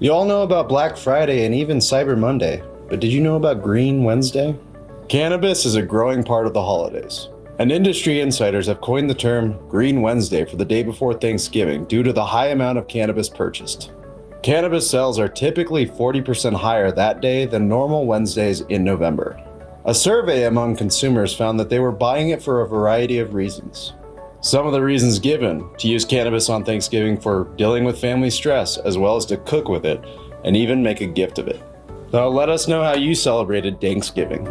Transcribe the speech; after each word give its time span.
You 0.00 0.12
all 0.12 0.26
know 0.26 0.42
about 0.42 0.68
Black 0.68 0.96
Friday 0.96 1.46
and 1.46 1.54
even 1.54 1.78
Cyber 1.78 2.18
Monday, 2.18 2.62
but 2.90 3.00
did 3.00 3.12
you 3.12 3.22
know 3.22 3.36
about 3.36 3.62
Green 3.62 4.04
Wednesday? 4.04 4.54
Cannabis 5.08 5.64
is 5.64 5.76
a 5.76 5.82
growing 5.82 6.22
part 6.22 6.46
of 6.46 6.52
the 6.52 6.60
holidays, 6.60 7.28
and 7.58 7.72
industry 7.72 8.20
insiders 8.20 8.66
have 8.66 8.80
coined 8.80 9.08
the 9.08 9.14
term 9.14 9.56
Green 9.68 10.02
Wednesday 10.02 10.44
for 10.44 10.56
the 10.56 10.64
day 10.64 10.82
before 10.82 11.14
Thanksgiving 11.14 11.86
due 11.86 12.02
to 12.02 12.12
the 12.12 12.24
high 12.24 12.48
amount 12.48 12.76
of 12.76 12.86
cannabis 12.86 13.28
purchased. 13.28 13.92
Cannabis 14.42 14.90
sales 14.90 15.18
are 15.18 15.26
typically 15.26 15.86
40% 15.86 16.54
higher 16.54 16.92
that 16.92 17.22
day 17.22 17.46
than 17.46 17.66
normal 17.66 18.04
Wednesdays 18.04 18.60
in 18.62 18.84
November. 18.84 19.42
A 19.86 19.94
survey 19.94 20.44
among 20.44 20.76
consumers 20.76 21.34
found 21.34 21.58
that 21.58 21.70
they 21.70 21.78
were 21.78 21.92
buying 21.92 22.28
it 22.28 22.42
for 22.42 22.60
a 22.60 22.68
variety 22.68 23.20
of 23.20 23.32
reasons. 23.32 23.94
Some 24.44 24.66
of 24.66 24.74
the 24.74 24.82
reasons 24.82 25.18
given 25.18 25.66
to 25.78 25.88
use 25.88 26.04
cannabis 26.04 26.50
on 26.50 26.64
Thanksgiving 26.66 27.18
for 27.18 27.44
dealing 27.56 27.82
with 27.82 27.98
family 27.98 28.28
stress, 28.28 28.76
as 28.76 28.98
well 28.98 29.16
as 29.16 29.24
to 29.26 29.38
cook 29.38 29.70
with 29.70 29.86
it 29.86 30.04
and 30.44 30.54
even 30.54 30.82
make 30.82 31.00
a 31.00 31.06
gift 31.06 31.38
of 31.38 31.48
it. 31.48 31.62
So 32.10 32.28
let 32.28 32.50
us 32.50 32.68
know 32.68 32.82
how 32.82 32.92
you 32.92 33.14
celebrated 33.14 33.80
Thanksgiving. 33.80 34.44